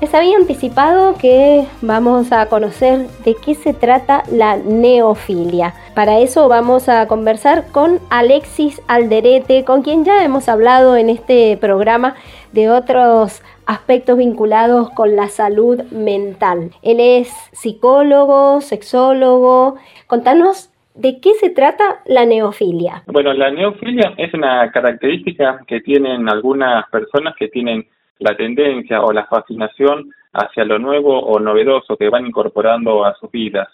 [0.00, 5.74] Les había anticipado que vamos a conocer de qué se trata la neofilia.
[5.94, 11.58] Para eso vamos a conversar con Alexis Alderete, con quien ya hemos hablado en este
[11.58, 12.14] programa
[12.52, 16.70] de otros aspectos vinculados con la salud mental.
[16.80, 19.76] Él es psicólogo, sexólogo.
[20.06, 23.04] Contanos ¿De qué se trata la neofilia?
[23.06, 27.86] Bueno, la neofilia es una característica que tienen algunas personas que tienen
[28.20, 33.30] la tendencia o la fascinación hacia lo nuevo o novedoso que van incorporando a sus
[33.30, 33.68] vidas.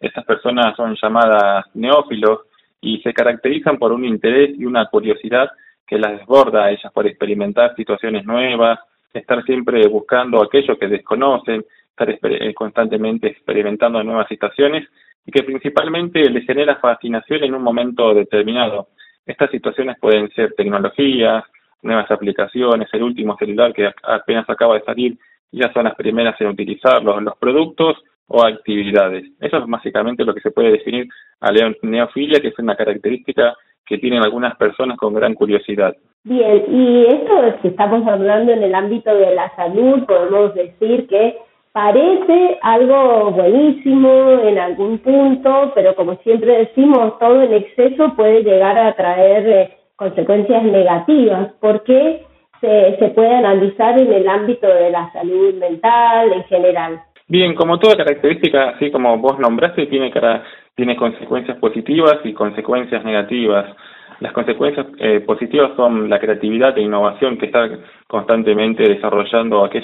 [0.00, 2.40] Estas personas son llamadas neófilos
[2.80, 5.50] y se caracterizan por un interés y una curiosidad
[5.86, 8.78] que las desborda a ellas por experimentar situaciones nuevas,
[9.12, 14.88] estar siempre buscando aquello que desconocen, estar eh, constantemente experimentando nuevas situaciones
[15.26, 18.88] y que principalmente les genera fascinación en un momento determinado.
[19.26, 21.44] Estas situaciones pueden ser tecnologías,
[21.82, 25.18] nuevas aplicaciones, el último celular que apenas acaba de salir,
[25.52, 27.96] ya son las primeras en utilizarlos, los productos
[28.28, 29.24] o actividades.
[29.40, 31.08] Eso es básicamente lo que se puede definir
[31.40, 31.50] a
[31.82, 35.96] neofilia, que es una característica que tienen algunas personas con gran curiosidad.
[36.22, 41.08] Bien, y esto es que estamos hablando en el ámbito de la salud, podemos decir
[41.08, 41.38] que
[41.72, 48.78] parece algo buenísimo en algún punto, pero como siempre decimos, todo en exceso puede llegar
[48.78, 52.24] a traer eh, consecuencias negativas, porque
[52.58, 57.02] se, se puede analizar en el ámbito de la salud mental en general.
[57.28, 60.10] Bien, como toda característica, así como vos nombraste, tiene,
[60.74, 63.66] tiene consecuencias positivas y consecuencias negativas.
[64.20, 67.70] Las consecuencias eh, positivas son la creatividad e innovación que está
[68.06, 69.82] constantemente desarrollando aquel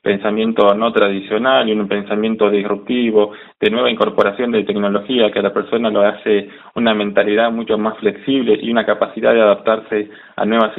[0.00, 5.52] pensamiento no tradicional y un pensamiento disruptivo, de nueva incorporación de tecnología que a la
[5.52, 10.74] persona lo hace una mentalidad mucho más flexible y una capacidad de adaptarse a nuevas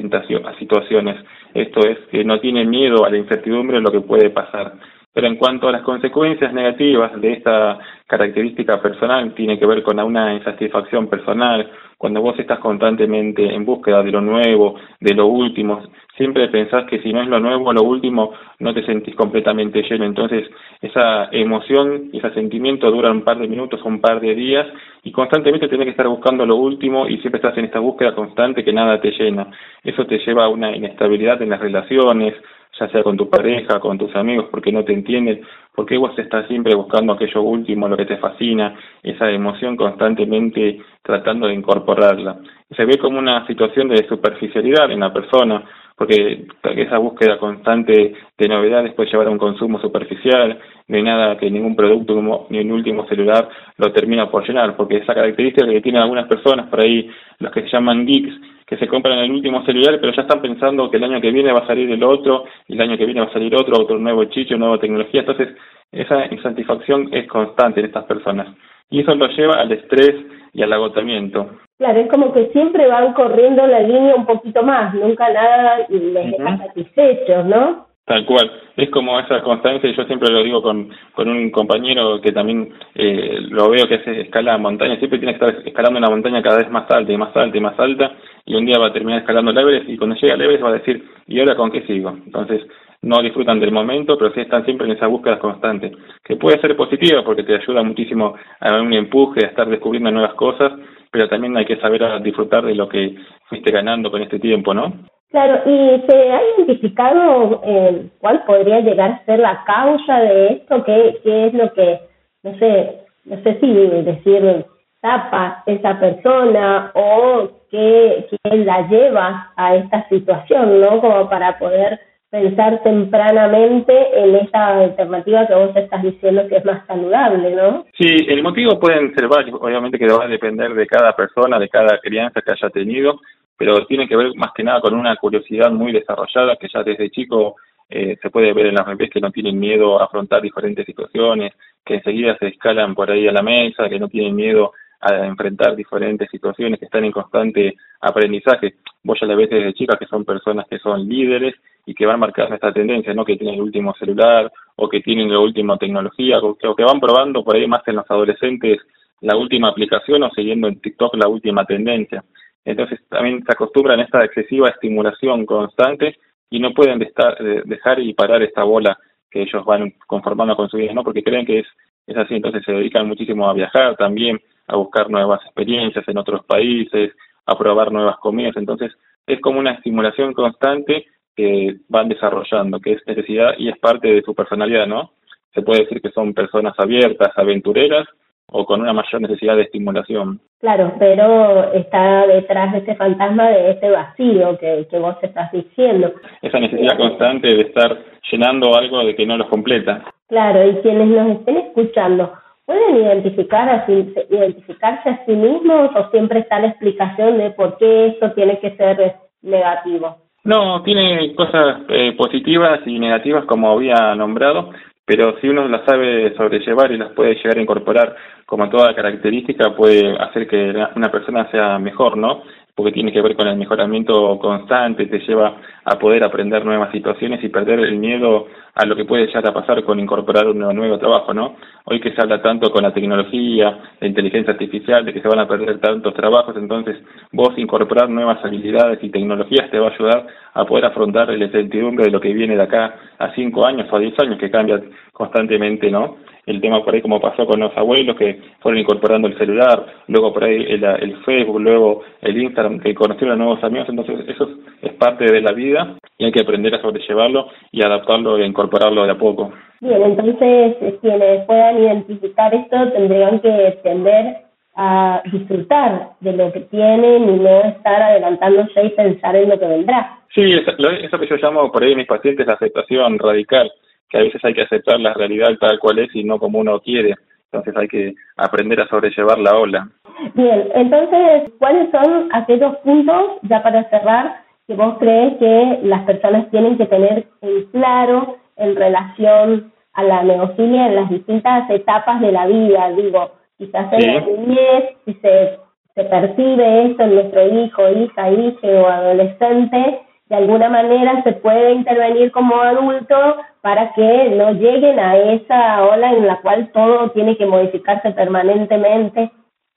[0.58, 1.24] situaciones.
[1.54, 4.74] Esto es que no tiene miedo a la incertidumbre de lo que puede pasar.
[5.16, 9.98] Pero en cuanto a las consecuencias negativas de esta característica personal, tiene que ver con
[9.98, 15.84] una insatisfacción personal, cuando vos estás constantemente en búsqueda de lo nuevo, de lo último,
[16.18, 20.04] siempre pensás que si no es lo nuevo, lo último, no te sentís completamente lleno.
[20.04, 20.50] Entonces,
[20.82, 24.68] esa emoción y ese sentimiento dura un par de minutos o un par de días
[25.04, 28.66] y constantemente tenés que estar buscando lo último y siempre estás en esta búsqueda constante
[28.66, 29.48] que nada te llena.
[29.82, 32.34] Eso te lleva a una inestabilidad en las relaciones,
[32.80, 35.42] ya sea con tu pareja, con tus amigos, porque no te entienden,
[35.74, 41.48] porque vos estás siempre buscando aquello último, lo que te fascina, esa emoción constantemente tratando
[41.48, 42.38] de incorporarla.
[42.76, 45.64] Se ve como una situación de superficialidad en la persona,
[45.98, 46.46] porque
[46.76, 51.50] esa búsqueda constante de novedades puede llevar a un consumo superficial, no hay nada que
[51.50, 53.48] ningún producto ni el último celular
[53.78, 57.62] lo termina por llenar, porque esa característica que tienen algunas personas por ahí, los que
[57.62, 58.34] se llaman geeks,
[58.66, 61.54] que se compran el último celular, pero ya están pensando que el año que viene
[61.54, 63.98] va a salir el otro, y el año que viene va a salir otro, otro
[64.00, 65.22] nuevo chicho, nueva tecnología.
[65.22, 65.50] Entonces,
[65.92, 68.48] esa insatisfacción es constante en estas personas.
[68.90, 70.16] Y eso lo lleva al estrés
[70.54, 71.50] y al agotamiento.
[71.78, 76.14] Claro, es como que siempre van corriendo la línea un poquito más, nunca nada les
[76.14, 77.86] deja satisfechos, ¿no?
[78.06, 82.22] Tal cual, es como esa constancia, y yo siempre lo digo con, con un compañero
[82.22, 86.12] que también eh, lo veo que hace escala montaña, siempre tiene que estar escalando una
[86.12, 88.12] montaña cada vez más alta y más alta y más alta,
[88.46, 90.70] y un día va a terminar escalando el Everest, y cuando llega al Everest va
[90.70, 92.12] a decir, ¿y ahora con qué sigo?
[92.12, 92.62] Entonces,
[93.02, 95.92] no disfrutan del momento, pero sí están siempre en esa búsqueda constante,
[96.24, 100.12] que puede ser positiva porque te ayuda muchísimo a dar un empuje, a estar descubriendo
[100.12, 100.74] nuevas cosas,
[101.16, 103.16] pero también hay que saber disfrutar de lo que
[103.48, 104.92] fuiste ganando con este tiempo, ¿no?
[105.30, 110.84] Claro, ¿y se ha identificado eh, cuál podría llegar a ser la causa de esto?
[110.84, 112.02] ¿Qué, ¿Qué es lo que,
[112.44, 113.74] no sé, no sé si
[114.04, 114.66] decir
[115.00, 121.00] tapa esa persona o qué, qué la lleva a esta situación, ¿no?
[121.00, 121.98] Como para poder
[122.36, 127.86] pensar tempranamente en esta alternativa que vos estás diciendo que es más saludable, ¿no?
[127.98, 131.70] Sí, el motivo pueden ser varios, obviamente que va a depender de cada persona, de
[131.70, 133.22] cada crianza que haya tenido,
[133.58, 137.10] pero tiene que ver más que nada con una curiosidad muy desarrollada que ya desde
[137.10, 137.56] chico
[137.90, 141.54] eh, se puede ver en las bebés que no tienen miedo a afrontar diferentes situaciones,
[141.86, 145.74] que enseguida se escalan por ahí a la mesa, que no tienen miedo a enfrentar
[145.74, 148.74] diferentes situaciones, que están en constante aprendizaje.
[149.04, 151.56] Vos ya la ves desde chicas que son personas que son líderes
[151.86, 153.26] y que van marcando esta tendencia, ¿no?
[153.26, 157.44] Que tienen el último celular o que tienen la última tecnología o que, van probando
[157.44, 158.80] por ahí más en los adolescentes
[159.22, 162.24] la última aplicación o siguiendo en TikTok la última tendencia.
[162.64, 166.18] Entonces también se acostumbran a esta excesiva estimulación constante
[166.50, 168.98] y no pueden dejar y parar esta bola
[169.30, 171.04] que ellos van conformando con su vida, ¿no?
[171.04, 171.68] Porque creen que es,
[172.08, 176.44] es así, entonces se dedican muchísimo a viajar también, a buscar nuevas experiencias en otros
[176.46, 177.14] países,
[177.46, 178.92] a probar nuevas comidas, entonces
[179.28, 181.06] es como una estimulación constante
[181.36, 185.12] que van desarrollando, que es necesidad y es parte de su personalidad, ¿no?
[185.54, 188.08] Se puede decir que son personas abiertas, aventureras
[188.52, 190.40] o con una mayor necesidad de estimulación.
[190.60, 196.14] Claro, pero está detrás de ese fantasma de ese vacío que, que vos estás diciendo.
[196.42, 197.98] Esa necesidad constante de estar
[198.32, 200.04] llenando algo de que no los completa.
[200.28, 202.34] Claro, y quienes nos estén escuchando,
[202.66, 208.08] ¿pueden identificar a identificarse a sí mismos o siempre está la explicación de por qué
[208.08, 210.25] eso tiene que ser negativo?
[210.46, 214.70] No, tiene cosas eh, positivas y negativas como había nombrado,
[215.04, 218.16] pero si uno las sabe sobrellevar y las puede llegar a incorporar
[218.46, 222.44] como toda característica, puede hacer que una persona sea mejor, ¿no?
[222.76, 225.56] Porque tiene que ver con el mejoramiento constante, te lleva
[225.86, 229.54] a poder aprender nuevas situaciones y perder el miedo a lo que puede llegar a
[229.54, 231.56] pasar con incorporar un nuevo trabajo, ¿no?
[231.86, 235.40] Hoy que se habla tanto con la tecnología, la inteligencia artificial, de que se van
[235.40, 236.98] a perder tantos trabajos, entonces
[237.32, 242.06] vos incorporar nuevas habilidades y tecnologías te va a ayudar a poder afrontar la incertidumbre
[242.06, 244.82] de lo que viene de acá a cinco años o a diez años, que cambia
[245.14, 246.18] constantemente, ¿no?
[246.46, 250.34] el tema por ahí como pasó con los abuelos que fueron incorporando el celular, luego
[250.34, 254.50] por ahí el, el Facebook, luego el Instagram, que conocieron a nuevos amigos, entonces eso
[254.82, 259.06] es parte de la vida y hay que aprender a sobrellevarlo y adaptarlo e incorporarlo
[259.06, 259.52] de a poco.
[259.82, 264.38] Bien, entonces quienes puedan identificar esto tendrían que tender
[264.76, 269.68] a disfrutar de lo que tienen y no estar adelantándose y pensar en lo que
[269.68, 270.20] vendrá.
[270.34, 273.72] Sí, eso, eso que yo llamo por ahí mis pacientes la aceptación radical
[274.10, 276.80] que a veces hay que aceptar la realidad tal cual es y no como uno
[276.80, 277.16] quiere.
[277.52, 279.88] Entonces hay que aprender a sobrellevar la ola.
[280.34, 286.50] Bien, entonces, ¿cuáles son aquellos puntos, ya para cerrar, que vos crees que las personas
[286.50, 292.32] tienen que tener en claro en relación a la neofilia en las distintas etapas de
[292.32, 292.92] la vida?
[292.92, 295.60] Digo, quizás en la niñez, si se,
[295.94, 301.74] se percibe esto en nuestro hijo, hija, hija o adolescente, de alguna manera se puede
[301.74, 303.16] intervenir como adulto
[303.62, 309.32] para que no lleguen a esa ola en la cual todo tiene que modificarse permanentemente.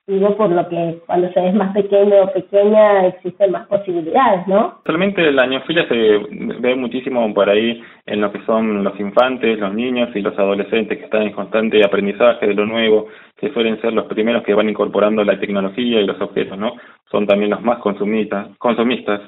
[0.09, 4.81] Digo, por lo que cuando se es más pequeño o pequeña existen más posibilidades, ¿no?
[4.87, 6.19] Solamente la neofilia se
[6.61, 10.97] ve muchísimo por ahí en lo que son los infantes, los niños y los adolescentes
[10.97, 14.71] que están en constante aprendizaje de lo nuevo, que suelen ser los primeros que van
[14.71, 16.73] incorporando la tecnología y los objetos, ¿no?
[17.11, 18.57] Son también los más consumistas.
[18.57, 19.21] consumistas.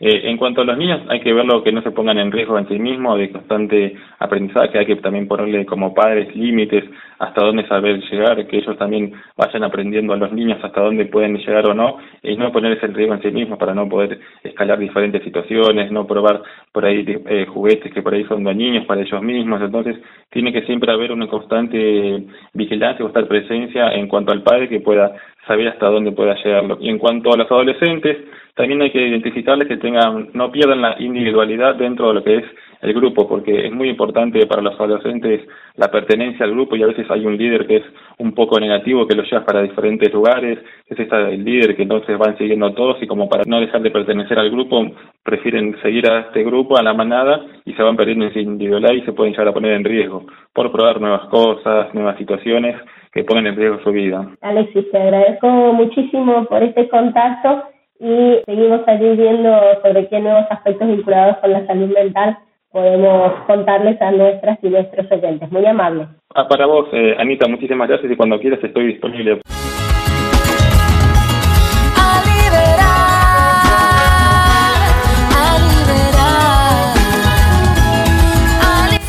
[0.00, 2.58] Eh, en cuanto a los niños, hay que verlo que no se pongan en riesgo
[2.58, 6.84] en sí mismos, de constante aprendizaje, hay que también ponerle como padres límites
[7.22, 11.36] hasta dónde saber llegar, que ellos también vayan aprendiendo a los niños hasta dónde pueden
[11.36, 14.80] llegar o no, y no ponerse en riesgo en sí mismos para no poder escalar
[14.80, 16.42] diferentes situaciones, no probar
[16.72, 19.98] por ahí eh, juguetes que por ahí son dañinos para ellos mismos, entonces
[20.30, 22.24] tiene que siempre haber una constante
[22.54, 25.12] vigilancia o estar presencia en cuanto al padre que pueda
[25.46, 26.78] saber hasta dónde pueda llegarlo.
[26.80, 28.16] Y en cuanto a los adolescentes,
[28.56, 32.44] también hay que identificarles que tengan, no pierdan la individualidad dentro de lo que es
[32.82, 36.88] el grupo, porque es muy importante para los adolescentes la pertenencia al grupo y a
[36.88, 37.84] veces hay un líder que es
[38.18, 40.58] un poco negativo que los lleva para diferentes lugares,
[40.88, 44.38] es el líder que entonces van siguiendo todos y como para no dejar de pertenecer
[44.38, 44.84] al grupo,
[45.22, 49.02] prefieren seguir a este grupo, a la manada y se van perdiendo esa individualidad y
[49.02, 52.76] se pueden llegar a poner en riesgo por probar nuevas cosas, nuevas situaciones
[53.12, 54.26] que pongan en riesgo su vida.
[54.40, 57.62] Alexis, te agradezco muchísimo por este contacto
[58.00, 62.38] y seguimos allí viendo sobre qué nuevos aspectos vinculados con la salud mental
[62.72, 65.52] podemos contarles a nuestras y nuestros oyentes.
[65.52, 66.08] Muy amable.
[66.34, 69.40] Ah, para vos, eh, Anita, muchísimas gracias y cuando quieras estoy disponible.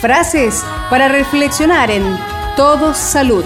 [0.01, 2.03] Frases para reflexionar en
[2.57, 3.45] Todos Salud.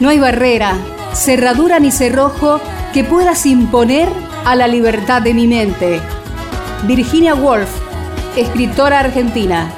[0.00, 0.72] No hay barrera,
[1.12, 2.60] cerradura ni cerrojo
[2.92, 4.08] que puedas imponer
[4.44, 6.00] a la libertad de mi mente.
[6.86, 7.70] Virginia Woolf,
[8.36, 9.72] escritora argentina.